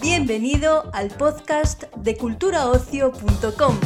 [0.00, 3.76] Bienvenido al podcast de culturaocio.com.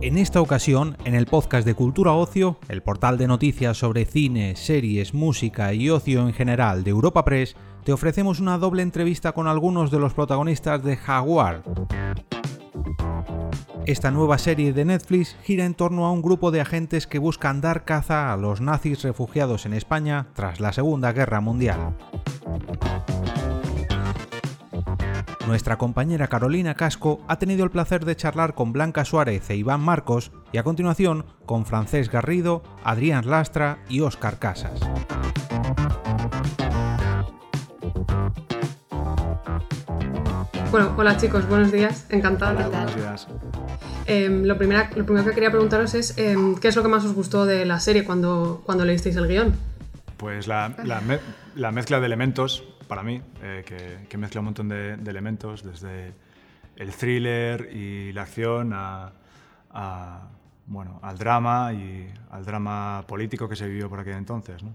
[0.00, 4.56] En esta ocasión, en el podcast de Cultura Ocio, el portal de noticias sobre cine,
[4.56, 9.46] series, música y ocio en general de Europa Press, te ofrecemos una doble entrevista con
[9.46, 11.62] algunos de los protagonistas de Jaguar.
[13.84, 17.60] Esta nueva serie de Netflix gira en torno a un grupo de agentes que buscan
[17.60, 21.96] dar caza a los nazis refugiados en España tras la Segunda Guerra Mundial.
[25.48, 29.80] Nuestra compañera Carolina Casco ha tenido el placer de charlar con Blanca Suárez e Iván
[29.80, 34.78] Marcos y a continuación con Francés Garrido, Adrián Lastra y Óscar Casas.
[40.70, 42.66] Bueno, hola chicos, buenos días, encantada.
[42.66, 43.28] Hola, buenos días.
[44.12, 47.04] Em, lo, primera- lo primero que quería preguntaros es em, qué es lo que más
[47.04, 49.54] os gustó de la serie cuando, cuando leísteis el guion.
[50.18, 51.18] Pues la, la me-
[51.54, 53.64] la mezcla de elementos, para mí, eh,
[54.08, 56.12] que, mezcla un montón de, elementos, desde
[56.76, 59.12] el thriller y la acción a,
[60.66, 64.62] bueno, al drama y al drama político que se vivió por aquel entonces.
[64.62, 64.74] ¿no?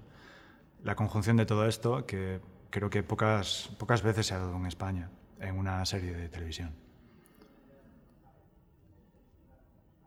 [0.83, 4.65] La conjunción de todo esto que creo que pocas, pocas veces se ha dado en
[4.65, 5.09] España
[5.39, 6.71] en una serie de televisión.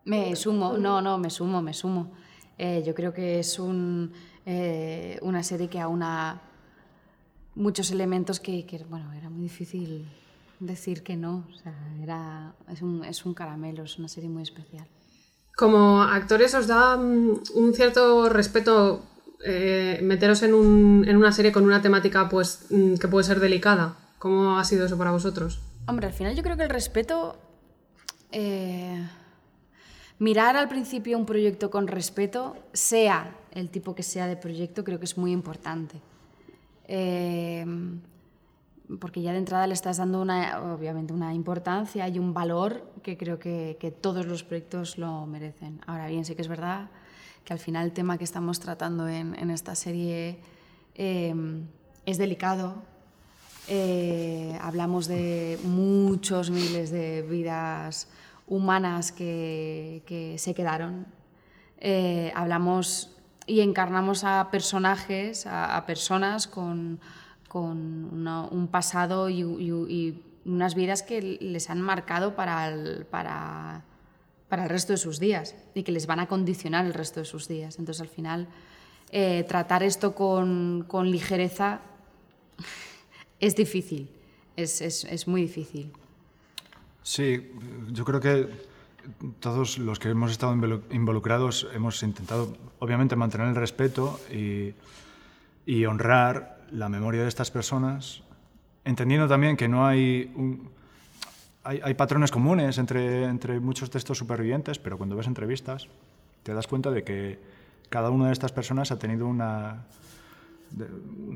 [0.05, 2.11] Me sumo, no, no, me sumo, me sumo.
[2.57, 4.11] Eh, yo creo que es un,
[4.45, 6.41] eh, una serie que aúna
[7.55, 10.07] muchos elementos que, que, bueno, era muy difícil
[10.59, 11.47] decir que no.
[11.53, 14.87] O sea, era, es, un, es un caramelo, es una serie muy especial.
[15.55, 19.03] Como actores os da mm, un cierto respeto
[19.45, 23.39] eh, meteros en, un- en una serie con una temática pues, mm, que puede ser
[23.39, 23.97] delicada.
[24.17, 25.61] ¿Cómo ha sido eso para vosotros?
[25.87, 27.37] Hombre, al final yo creo que el respeto...
[28.31, 29.07] eh,
[30.21, 34.99] mirar al principio un proyecto con respeto, sea el tipo que sea de proyecto, creo
[34.99, 35.99] que es muy importante.
[36.87, 37.65] Eh,
[38.99, 43.17] porque ya de entrada le estás dando una, obviamente una importancia y un valor que
[43.17, 45.81] creo que, todos los proyectos lo merecen.
[45.87, 46.91] Ahora bien, sí que es verdad
[47.43, 50.37] que al final el tema que estamos tratando en, esta serie
[50.93, 51.33] eh,
[52.05, 52.75] es delicado.
[53.67, 58.07] Eh, hablamos de muchos miles de vidas
[58.51, 61.07] humanas que, se quedaron.
[61.79, 63.15] Eh, hablamos
[63.47, 66.99] y encarnamos a personajes, a, personas con,
[67.47, 73.83] con un pasado y unas vidas que les han marcado para el, para,
[74.49, 77.25] para el resto de sus días y que les van a condicionar el resto de
[77.25, 77.79] sus días.
[77.79, 78.47] Entonces, al final,
[79.11, 81.79] eh, tratar esto con, con ligereza
[83.39, 84.09] es difícil,
[84.57, 85.91] es, es- es muy difícil.
[87.03, 87.51] Sí,
[87.91, 88.49] yo creo que
[89.39, 94.73] todos los que hemos estado involu- involucrados hemos intentado, obviamente, mantener el respeto y,
[95.65, 98.21] y honrar la memoria de estas personas,
[98.85, 100.69] entendiendo también que no hay, un-
[101.63, 105.87] hay, hay patrones comunes entre, entre muchos de estos supervivientes, pero cuando ves entrevistas
[106.43, 107.39] te das cuenta de que
[107.89, 109.83] cada una de estas personas ha tenido una,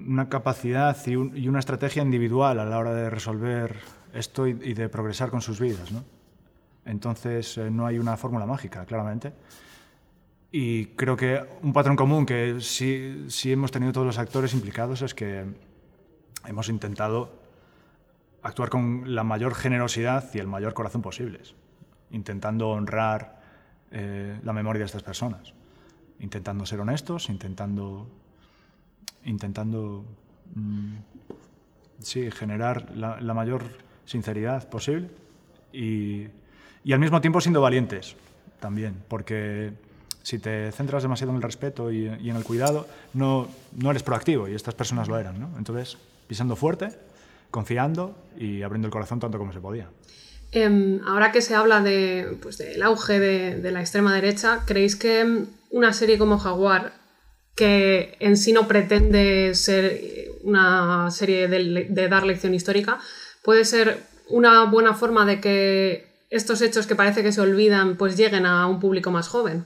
[0.05, 3.75] una capacidad y, un- y una estrategia individual a la hora de resolver
[4.13, 5.91] esto y, de progresar con sus vidas.
[6.85, 9.33] Entonces, eh, no hay una fórmula mágica, claramente.
[10.51, 15.01] Y creo que un patrón común que sí, sí hemos tenido todos los actores implicados
[15.01, 15.43] es que
[16.45, 17.43] hemos intentado
[18.41, 21.55] actuar con la mayor generosidad y el mayor corazón posibles,
[22.11, 23.41] intentando honrar
[23.91, 25.53] eh, la memoria de estas personas,
[26.19, 28.07] intentando ser honestos, intentando
[29.25, 30.05] intentando
[30.55, 30.95] mm,
[31.99, 33.63] sí, generar la, mayor
[34.05, 35.09] sinceridad posible
[35.73, 36.27] y,
[36.83, 38.15] y al mismo tiempo siendo valientes
[38.59, 39.73] también, porque
[40.23, 44.01] si te centras demasiado en el respeto y, y en el cuidado, no, no eres
[44.01, 45.39] proactivo y estas personas lo eran.
[45.39, 45.51] ¿no?
[45.57, 45.97] Entonces,
[46.27, 46.89] pisando fuerte,
[47.51, 49.87] confiando y abriendo el corazón tanto como se podía.
[50.51, 54.95] Em, ahora que se habla de, pues, del auge de, de la extrema derecha, ¿creéis
[54.95, 56.93] que una serie como Jaguar,
[57.55, 62.99] que en sí no pretende ser una serie de, dar lección histórica,
[63.43, 68.17] puede ser una buena forma de que estos hechos que parece que se olvidan pues
[68.17, 69.65] lleguen a un público más joven?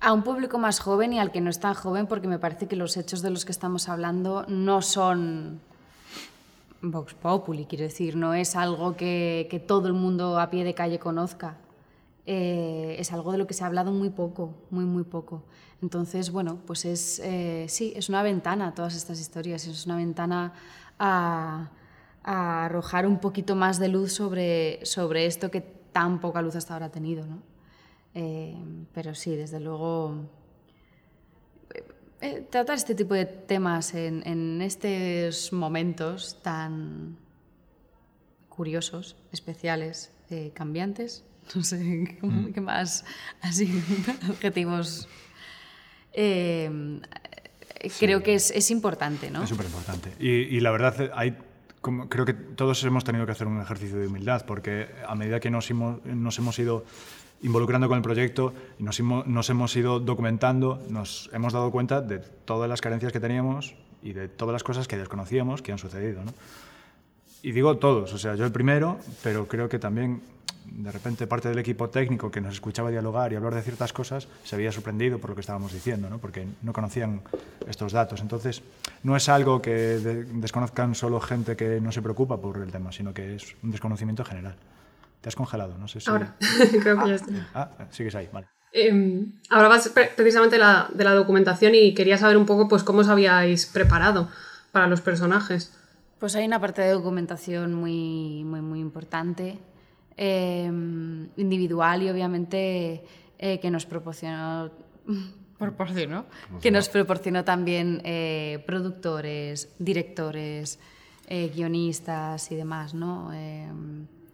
[0.00, 2.68] A un público más joven y al que no es tan joven, porque me parece
[2.68, 5.60] que los hechos de los que estamos hablando no son
[6.80, 11.00] Vox Populi, quiero decir, no es algo que todo el mundo a pie de calle
[11.00, 11.56] conozca.
[12.30, 15.44] Eh, es algo de lo que se ha hablado muy poco, muy, muy poco.
[15.80, 20.52] Entonces, bueno, pues es, eh, sí, es una ventana todas estas historias, es una ventana
[20.98, 21.70] a,
[22.22, 26.86] arrojar un poquito más de luz sobre, sobre esto que tan poca luz hasta ahora
[26.86, 27.38] ha tenido, ¿no?
[28.12, 28.54] Eh,
[28.92, 30.26] pero sí, desde luego,
[32.50, 37.16] tratar este tipo de temas en, en estos momentos tan
[38.50, 40.12] curiosos, especiales,
[40.52, 43.04] cambiantes, no sé ¿cómo- qué más
[43.42, 43.82] así
[44.28, 45.08] adjetivos.
[46.12, 47.00] eh,
[48.00, 49.42] Creo que es, es importante, ¿no?
[49.44, 50.10] Es súper importante.
[50.18, 51.36] Y, y la verdad, hay,
[51.80, 55.38] como, creo que todos hemos tenido que hacer un ejercicio de humildad, porque a medida
[55.38, 56.84] que nos, hemos- nos hemos ido
[57.42, 62.18] involucrando con el proyecto y nos, nos hemos ido documentando, nos hemos dado cuenta de
[62.18, 66.24] todas las carencias que teníamos y de todas las cosas que desconocíamos que han sucedido.
[66.24, 66.34] ¿no?
[67.44, 70.20] Y digo todos, o sea, yo el primero, pero creo que también
[70.72, 74.28] de repente parte del equipo técnico que nos escuchaba dialogar y hablar de ciertas cosas
[74.44, 76.18] se había sorprendido por lo que estábamos diciendo, ¿no?
[76.18, 77.22] porque no conocían
[77.68, 78.20] estos datos.
[78.20, 78.62] Entonces,
[79.02, 82.92] no es algo que de- desconozcan solo gente que no se preocupa por el tema,
[82.92, 84.56] sino que es un desconocimiento general.
[85.20, 86.10] Te has congelado, no sé si...
[86.10, 86.36] Ahora,
[86.82, 87.42] creo que ya estoy.
[87.54, 88.46] Ah, sigues ahí, vale.
[88.72, 93.00] Eh, hablabas pre- precisamente la- de la documentación y quería saber un poco pues, cómo
[93.00, 94.28] os habíais preparado
[94.72, 95.74] para los personajes.
[96.20, 99.58] Pues hay una parte de documentación muy, muy, muy importante,
[100.18, 100.66] eh,
[101.36, 103.04] individual y obviamente
[103.38, 104.70] eh, que nos proporcionó,
[105.58, 106.26] proporcionó,
[106.60, 110.78] que nos proporcionó también eh, productores, directores,
[111.28, 113.30] eh, guionistas y demás, ¿no?
[113.32, 113.68] Eh,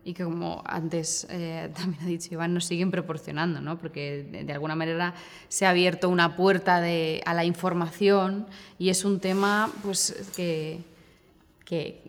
[0.07, 3.79] y que como antes eh, también ha dicho Iván, nos siguen proporcionando, ¿no?
[3.79, 5.15] Porque de, de alguna manera
[5.49, 8.47] se ha abierto una puerta de, a la información
[8.79, 10.83] y es un tema pues que
[11.65, 12.03] que,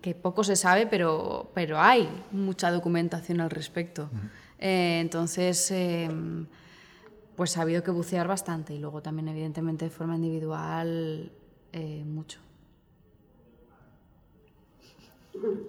[0.00, 4.10] que poco se sabe, pero, pero hay mucha documentación al respecto.
[4.58, 6.08] Eh, entonces, eh,
[7.36, 11.32] pues ha habido que bucear bastante y luego también, evidentemente, de forma individual,
[11.72, 12.38] eh, mucho.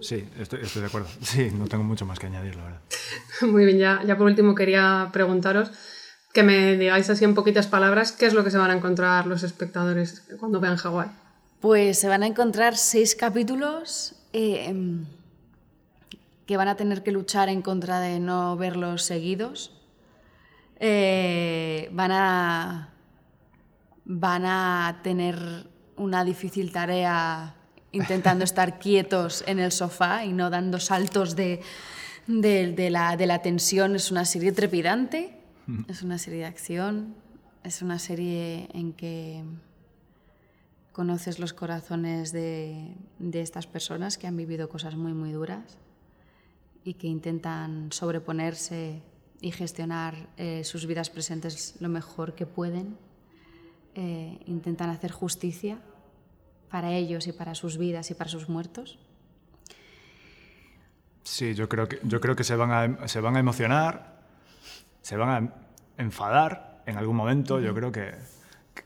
[0.00, 1.08] Sí, estoy, estoy de acuerdo.
[1.22, 2.80] Sí, no tengo mucho más que añadir, la verdad.
[3.40, 5.70] Muy bien, ya, ya por último quería preguntaros
[6.32, 9.26] que me digáis así en poquitas palabras qué es lo que se van a encontrar
[9.26, 11.23] los espectadores cuando vean Jaguar.
[11.64, 15.06] Pues se van a encontrar seis capítulos eh, em,
[16.44, 19.72] que van a tener que luchar en contra de no verlos seguidos.
[20.78, 22.90] Eh, van a
[24.04, 25.38] van a tener
[25.96, 27.54] una difícil tarea
[27.92, 31.62] intentando estar quietos en el sofá y no dando saltos de,
[32.26, 33.96] de- de la, de la tensión.
[33.96, 35.34] Es una serie trepidante,
[35.88, 37.14] es una serie de acción,
[37.62, 39.42] es una serie en que
[40.94, 45.76] conoces los corazones de, de estas personas que han vivido cosas muy, muy duras
[46.84, 49.02] y que intentan sobreponerse
[49.40, 52.96] y gestionar eh, sus vidas presentes lo mejor que pueden.
[53.96, 55.80] Eh, intentan hacer justicia
[56.70, 58.98] para ellos y para sus vidas y para sus muertos.
[61.24, 64.22] Sí, yo creo que, yo creo que se, van a, se van a emocionar,
[65.02, 65.54] se van a
[65.98, 67.60] enfadar en algún momento.
[67.60, 68.14] Yo creo que,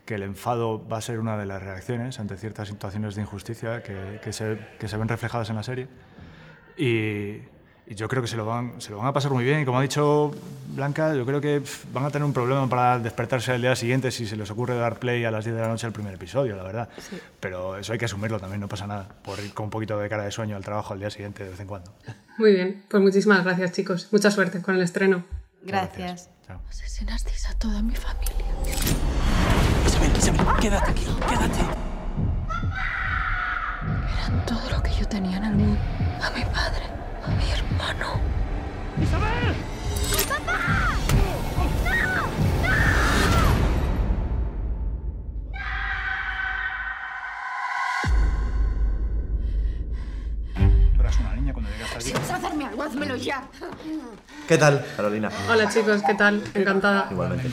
[0.05, 3.83] que el enfado va a ser una de las reacciones ante ciertas situaciones de injusticia
[3.83, 5.89] que, que se, que se ven reflejadas en la serie.
[6.77, 7.43] Y,
[7.91, 9.61] y yo creo que se lo, van, se lo van a pasar muy bien.
[9.61, 10.31] Y como ha dicho
[10.75, 14.27] Blanca, yo creo que van a tener un problema para despertarse el día siguiente si
[14.27, 16.65] se les ocurre dar play a las 10 de la noche al primer episodio, la
[16.65, 16.91] verdad.
[17.41, 19.09] Pero eso hay que asumirlo también, no pasa nada.
[19.25, 21.51] Por ir con un poquito de cara de sueño al trabajo al día siguiente de
[21.51, 21.95] vez en cuando.
[22.37, 24.09] Muy bien, pues muchísimas gracias chicos.
[24.13, 25.25] Mucha suerte con el estreno.
[25.63, 26.29] Gracias.
[26.47, 26.61] Chao.
[26.69, 28.45] Asesinasteis a toda mi familia.
[29.99, 31.61] Isabel, Isabel, quédate aquí, quédate.
[34.15, 35.81] Eran todo lo que yo tenía en el mundo.
[36.23, 36.85] A mi padre,
[37.25, 38.21] a mi hermano.
[50.95, 52.13] Tú eras una niña cuando llegaste aquí.
[52.13, 52.83] ¿Vas a hacerme algo?
[52.85, 53.43] Házmelo ya.
[54.47, 55.29] ¿Qué tal, Carolina?
[55.51, 56.45] Hola chicos, ¿qué tal?
[56.55, 57.09] Encantada.
[57.11, 57.51] Igualmente.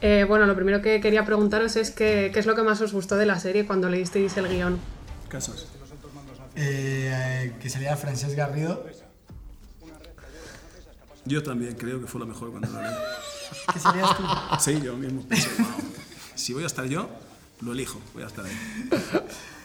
[0.00, 2.92] Eh, bueno, lo primero que quería preguntaros es que- qué es lo que más os
[2.92, 4.78] gustó de la serie cuando leísteis el guion.
[5.28, 5.66] Casos.
[6.54, 8.86] Eh, que salía Francesc Garrido.
[11.24, 12.90] Yo también creo que fue lo mejor cuando lo leí.
[13.72, 14.22] ¿Qué salías tú?
[14.60, 15.68] Sí, yo mismo pensé, "Wow,
[16.34, 17.08] si voy a estar yo,
[17.60, 18.56] lo elijo, voy a estar ahí.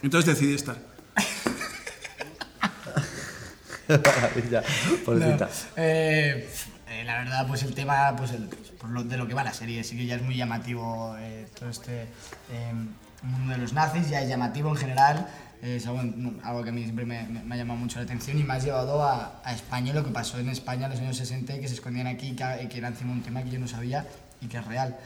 [0.02, 0.76] Entonces decidí estar.
[3.88, 4.62] Maravilla,
[5.04, 5.48] pobrecita.
[5.76, 6.48] Eh,
[6.88, 8.48] eh, la verdad, pues el tema, pues el-
[8.78, 11.46] por lo- de lo que va la serie, sí que ya es muy llamativo eh,
[11.58, 12.02] todo este
[12.52, 12.72] eh,
[13.22, 15.26] mundo de los nazis, ya es llamativo en general.
[15.62, 16.02] es algo,
[16.42, 18.52] algo que a mí siempre me, me- me ha llamado mucho la atención y me
[18.52, 21.60] ha llevado a, a España lo que pasó en España en los años 60 y
[21.60, 24.06] que se escondían aquí que, que era encima un tema que yo no sabía
[24.42, 24.98] y que es real.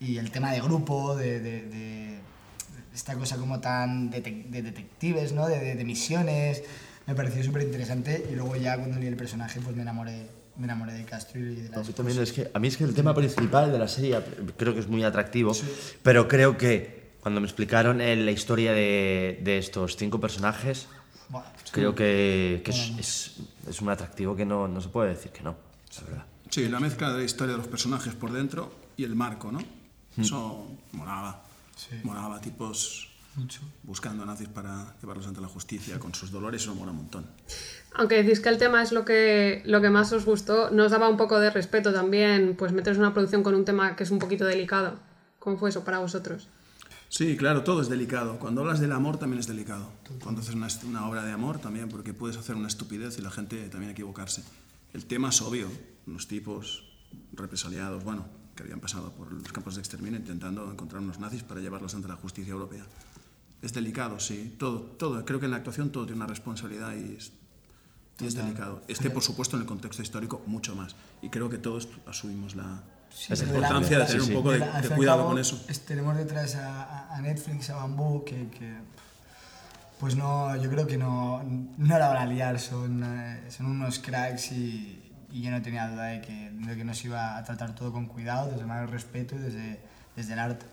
[0.00, 2.18] Y el tema de grupo, de, de- de
[2.94, 5.46] esta cosa como tan detec- de detectives, ¿no?
[5.48, 6.62] de, de- de misiones,
[7.06, 10.64] me pareció súper interesante y luego ya cuando leí el personaje pues me enamoré me
[10.64, 12.94] enamoré de Castro y de las Yo también es que, a mí es que el
[12.94, 14.20] tema principal de la serie
[14.56, 15.52] creo que es muy atractivo,
[16.02, 20.88] pero creo que cuando me explicaron eh, la historia de, de estos cinco personajes,
[21.28, 23.36] Buah, creo que, que es, es,
[23.68, 25.56] es un atractivo que no, no se puede decir que no,
[25.96, 26.26] la verdad.
[26.50, 29.62] Sí, la mezcla de la historia de los personajes por dentro y el marco, ¿no?
[30.18, 31.44] Eso molaba.
[32.02, 33.11] Molaba, tipos
[33.82, 37.26] buscando nazis para llevarlos ante la justicia con sus dolores, eso mola un montón.
[37.94, 41.08] Aunque decís que el tema es lo que, lo que más os gustó, ¿nos daba
[41.08, 44.10] un poco de respeto también pues meteros en una producción con un tema que es
[44.10, 44.98] un poquito delicado?
[45.38, 46.48] ¿Cómo fue eso para vosotros?
[47.08, 48.38] Sí, claro, todo es delicado.
[48.38, 49.90] Cuando hablas del amor también es delicado.
[50.22, 53.30] Cuando haces una, una obra de amor también, porque puedes hacer una estupidez y la
[53.30, 54.42] gente también equivocarse.
[54.94, 55.68] El tema es obvio,
[56.06, 56.84] unos tipos
[57.32, 58.24] represaliados, bueno,
[58.54, 62.08] que habían pasado por los campos de exterminio intentando encontrar unos nazis para llevarlos ante
[62.08, 62.84] la justicia europea.
[63.62, 65.24] Es delicado, sí, todo, todo.
[65.24, 67.32] Creo que en la actuación todo tiene una responsabilidad y es,
[68.20, 68.82] y es delicado.
[68.88, 70.96] Este, por supuesto, en el contexto histórico, mucho más.
[71.22, 74.30] Y creo que todos asumimos la, la Sí, importancia de sí, tener sí.
[74.32, 75.64] un poco de, de al cuidado cabo, con eso.
[75.68, 78.74] es- tenemos detrás a, a- Netflix, a Bambú, que, que,
[80.00, 84.00] pues no, yo creo que no, no la van a liar, son, eh, son unos
[84.00, 87.74] cracks y, y yo no tenía duda de que, de que nos iba a tratar
[87.76, 89.80] todo con cuidado, desde el respeto y desde,
[90.16, 90.66] desde el arte.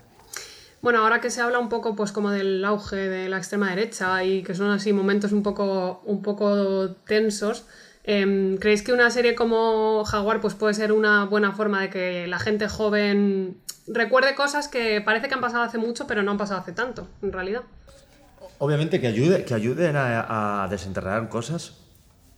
[0.81, 4.23] Bueno, ahora que se habla un poco pues como del auge de la extrema derecha
[4.23, 7.65] y que son así momentos un poco, un poco tensos,
[8.05, 12.27] em, ¿creéis que una serie como Jaguar pues puede ser una buena forma de que
[12.27, 13.57] la gente joven
[13.87, 17.07] recuerde cosas que parece que han pasado hace mucho pero no han pasado hace tanto,
[17.21, 17.61] en realidad?
[18.57, 21.73] Obviamente que, ayude, que ayuden a, a desenterrar cosas,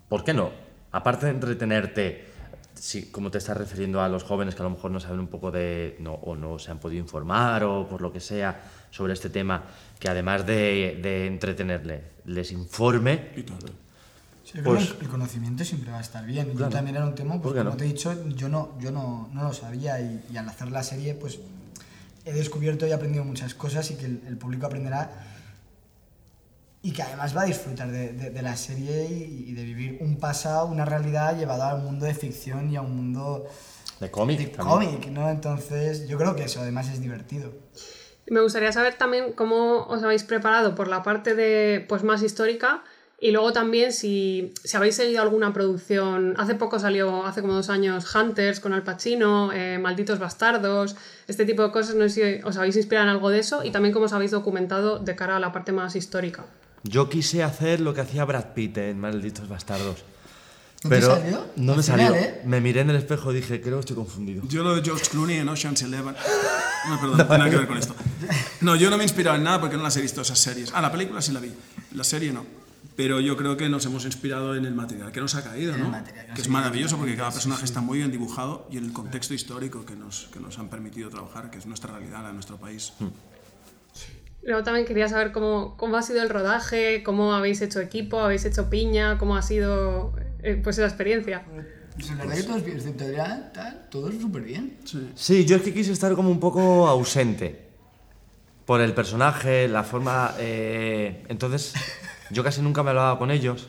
[0.10, 0.52] ¿por qué no?
[0.92, 2.26] Aparte de entretenerte,
[2.76, 5.28] si, como te estás refiriendo a los jóvenes que a lo mejor no saben un
[5.28, 8.62] poco de, no, o no se han podido informar o por lo que sea
[8.92, 9.64] sobre este tema,
[10.00, 13.30] que además de, de entretenerle, les informe.
[13.36, 13.44] Sí,
[14.58, 16.48] yo creo Pues- el conocimiento siempre va a estar bien.
[16.48, 16.72] Yo Claro.
[16.74, 17.78] también era un tema, ¿Por pues como no?
[17.78, 20.84] te he dicho, yo no, yo no, no lo sabía y, y al hacer la
[20.84, 21.40] serie pues
[22.26, 25.28] he descubierto y aprendido muchas cosas y que el, el público aprenderá
[26.84, 29.98] y que además va a disfrutar de, de- de la serie y, y de vivir
[30.02, 33.46] un pasado, una realidad llevada al mundo de ficción y a un mundo
[34.00, 34.40] De cómic.
[34.40, 35.30] de cómic, ¿no?
[35.30, 37.52] Entonces yo creo que eso además es divertido.
[38.28, 42.84] Me gustaría saber también cómo os habéis preparado por la parte de pues más histórica
[43.20, 46.34] y luego también si, si habéis seguido alguna producción.
[46.38, 50.96] Hace poco salió, hace como dos años, Hunters con Al Pacino, eh, Malditos Bastardos,
[51.28, 51.94] este tipo de cosas.
[51.96, 54.32] No sé si os habéis inspirado en algo de eso y también cómo os habéis
[54.32, 56.46] documentado de cara a la parte más histórica.
[56.84, 60.04] Yo quise hacer lo que hacía Brad Pitt en Malditos Bastardos.
[60.84, 61.46] ¿No te pero salió?
[61.58, 62.08] no me Al salió.
[62.08, 62.42] final, ¿eh?
[62.44, 64.42] Me miré en el espejo y dije, creo que estoy confundido.
[64.48, 66.16] Yo lo de George Clooney en Ocean's Eleven.
[66.90, 67.94] No, perdón, no tiene nada que ver con esto.
[68.62, 70.72] No, yo no me he inspirado en nada porque no las he visto esas series.
[70.74, 71.52] Ah, la película sí la vi,
[71.94, 72.44] la serie no.
[72.96, 75.78] Pero yo creo que nos hemos inspirado en el material que nos ha caído, En
[75.78, 75.90] el ¿no?
[75.92, 77.66] material que nos Que es ha caído, maravilloso porque cada personaje sí.
[77.66, 81.12] está muy bien dibujado y en el contexto histórico que nos, que nos han permitido
[81.12, 82.94] trabajar, que es nuestra realidad, la de nuestro país.
[84.44, 88.44] Luego también quería saber cómo, cómo ha sido el rodaje, cómo habéis hecho equipo, habéis
[88.46, 91.44] hecho piña, cómo ha sido eh, pues esa experiencia.
[92.18, 93.52] La verdad que todos bien, excepto Adrián,
[94.20, 94.78] súper bien.
[95.14, 97.70] Sí, yo es que quise estar como un poco ausente.
[98.66, 100.34] Por el personaje, la forma.
[100.40, 101.74] eh, entonces,
[102.32, 103.68] yo casi nunca me hablaba con ellos.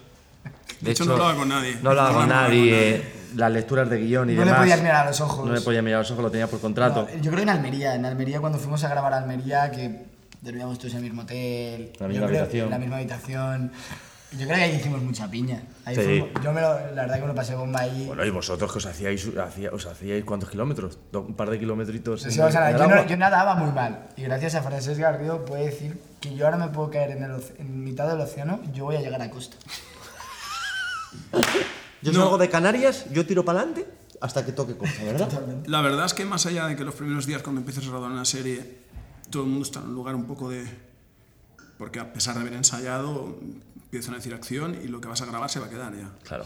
[0.80, 1.76] De hecho, no hablaba con nadie.
[1.82, 2.70] No hablaba No con nadie.
[2.70, 3.22] nadie.
[3.36, 4.60] Las lecturas de guion y No le demás.
[4.60, 5.46] podías mirar a los ojos.
[5.46, 7.02] No le podía mirar a los ojos, lo tenía por contrato.
[7.10, 10.04] No, yo creo que en Almería, en Almería cuando fuimos a grabar a Almería, que
[10.42, 12.64] dormíamos todos en el mismo hotel, La misma creo- habitación.
[12.66, 13.72] en la misma habitación.
[14.32, 15.62] Yo creo que ahí hicimos mucha piña.
[15.84, 16.02] Ahí Sí.
[16.02, 18.06] fuimos- yo me lo, la verdad que me lo pasé bomba ahí.
[18.06, 20.98] Bueno, ¿y vosotros que os hacíais, hacía- os hacíais cuántos kilómetros?
[21.12, 22.22] ¿Un par de kilometritos?
[22.22, 24.08] Sí, en- vamos a en yo, no- yo nadaba muy mal.
[24.16, 27.32] Y gracias a Francesc Garrido puedo decir que yo ahora me puedo caer en, el,
[27.58, 29.56] en mitad del océano y yo voy a llegar a costa.
[32.00, 33.86] Yo salgo de Canarias, yo tiro para adelante
[34.20, 35.28] hasta que toque costa, ¿verdad?
[35.66, 38.10] La verdad es que más allá de que los primeros días cuando empiezas a rodar
[38.10, 38.78] una serie,
[39.32, 40.64] todo el mundo está en un lugar un poco de...
[41.78, 43.40] Porque a pesar de haber ensayado,
[43.74, 46.12] empiezan a decir acción y lo que vas a grabar se va a quedar ya.
[46.22, 46.44] Claro.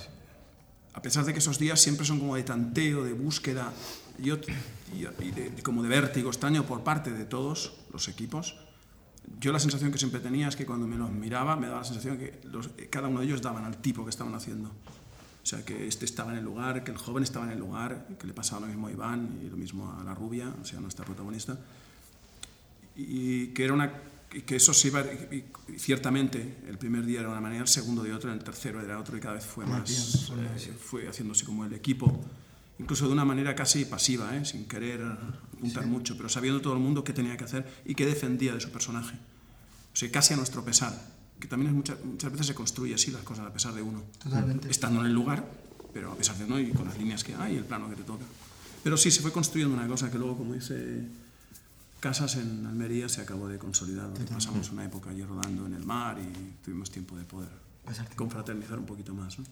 [0.95, 3.71] A pesar de que esos días siempre son como de tanteo, de búsqueda
[4.19, 4.47] y, ot-
[4.95, 8.57] y- y de- como de vértigo extraño por parte de todos los equipos,
[9.38, 11.85] yo la sensación que siempre tenía es que cuando me los miraba me daba la
[11.85, 14.69] sensación que los- cada uno de ellos daban al tipo que estaban haciendo.
[14.71, 18.07] O sea, que este estaba en el lugar, que el joven estaba en el lugar,
[18.19, 20.81] que le pasaba lo mismo a Iván y lo mismo a la rubia, o sea,
[20.81, 21.59] nuestra protagonista.
[22.97, 23.93] Y que era una
[24.33, 27.62] y que eso se iba y, y ciertamente el primer día era de una manera,
[27.62, 31.09] el segundo de otra, el tercero era otro y cada vez fue más eh, fue
[31.09, 32.23] haciéndose como el equipo
[32.79, 34.45] incluso de una manera casi pasiva, ¿eh?
[34.45, 38.07] sin querer apuntar mucho, pero sabiendo todo el mundo qué tenía que hacer y qué
[38.07, 39.17] defendía de su personaje.
[39.93, 40.93] O sea, casi a nuestro pesar,
[41.41, 44.03] que también es muchas, muchas veces se construye así las cosas a pesar de uno.
[44.23, 44.71] Totalmente.
[44.71, 45.50] Estando en el lugar,
[45.95, 48.03] pero a pesar de no, y con las líneas que hay, el plano que te
[48.03, 48.25] toca.
[48.83, 51.07] Pero sí, se fue construyendo una cosa que luego, como dice
[52.00, 54.11] Casas en Almería, se acabó de consolidar.
[54.33, 57.49] Pasamos una época allí rodando en el mar y tuvimos tiempo de poder
[58.15, 59.38] confraternizar un poquito más.
[59.38, 59.45] ¿no?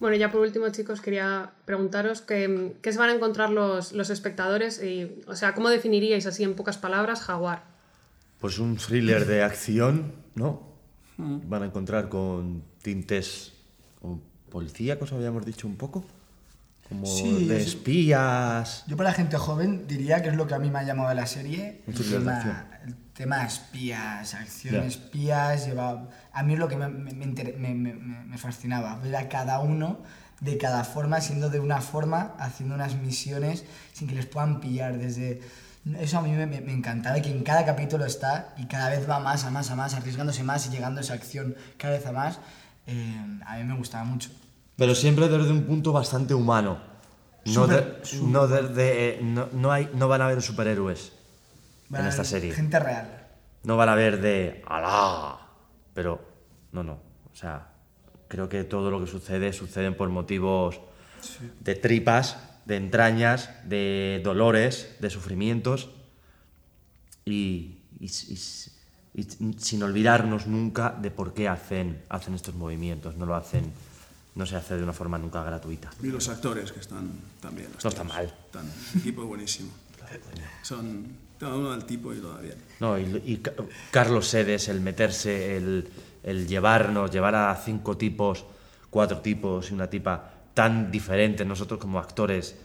[0.00, 4.10] Bueno, ya por último, chicos, quería preguntaros qué, qué se van a encontrar los, los
[4.10, 7.64] espectadores y, o sea, ¿cómo definiríais así en pocas palabras Jaguar?
[8.40, 10.74] Pues un thriller de acción, ¿no?
[11.16, 13.52] Van a encontrar con tintes
[14.50, 16.04] policíacos, habíamos dicho un poco.
[16.88, 18.84] Como Sí, de espías.
[18.86, 21.08] Yo para la gente joven diría que es lo que a mí me ha llamado
[21.08, 21.82] de la serie.
[21.86, 24.84] El tema, el tema espías, acción Ya.
[24.84, 26.08] espías, lleva...
[26.32, 30.00] A mí es lo que me, me- me me- fascinaba, ver a cada uno
[30.40, 34.98] de cada forma, siendo de una forma, haciendo unas misiones sin que les puedan pillar
[34.98, 35.40] desde...
[35.98, 39.44] Eso a mí me encantaba, que en cada capítulo está y cada vez va más,
[39.44, 42.38] a más, a más, arriesgándose más y llegando a esa acción cada vez a más.
[42.86, 44.30] Eh, a mí me gustaba mucho.
[44.76, 46.78] Pero siempre desde un punto bastante humano.
[47.46, 51.12] No, de- no, desde- eh, no, no hay, no van a haber superhéroes
[51.90, 52.54] Van en a esta ver serie.
[52.54, 53.26] Gente real.
[53.64, 55.38] No van a haber de ¡Alá!
[55.92, 56.20] Pero
[56.72, 56.92] no, no.
[57.32, 57.68] O sea,
[58.28, 60.80] creo que todo lo que sucede suceden por motivos
[61.60, 65.90] de tripas, de entrañas, de dolores, de sufrimientos
[67.24, 73.16] y, y- y- y sin olvidarnos nunca de por qué hacen, hacen estos movimientos.
[73.16, 73.72] No lo hacen,
[74.34, 75.90] no se hace de una forma nunca gratuita.
[76.02, 77.10] Y los actores que están
[77.40, 77.68] también.
[77.82, 78.26] No está mal.
[78.46, 79.70] Están, el equipo es buenísimo.
[80.62, 81.06] Son
[81.38, 82.56] cada uno del tipo y lo da bien.
[82.80, 83.52] No, y, y Ca-
[83.90, 85.88] Carlos Sedes, el meterse, el,
[86.22, 88.44] el llevarnos, llevar a cinco tipos,
[88.90, 92.56] cuatro tipos y una tipa tan diferentes, nosotros como actores,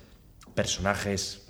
[0.54, 1.48] personajes,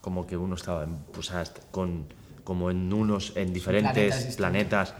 [0.00, 2.06] como que uno estaba en, pues, hasta con,
[2.44, 4.94] como en unos, en diferentes planetas planetas,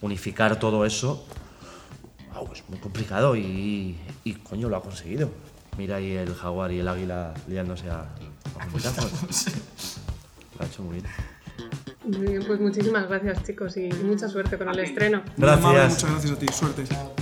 [0.00, 1.26] unificar todo eso,
[2.34, 5.30] wow, es muy complicado y, y, coño, lo ha conseguido.
[5.78, 8.00] Mira ahí el jaguar y el águila liándose a,
[8.58, 9.46] a puñetazos.
[10.58, 11.06] Lo ha hecho muy bien.
[12.04, 15.22] Muy bien, pues muchísimas gracias, chicos, y mucha suerte con el estreno.
[15.36, 15.92] Gracias.
[15.92, 16.46] muchas gracias a ti.
[16.52, 17.21] Suerte.